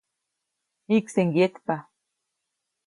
[0.91, 1.75] Jikse ŋgyetpa.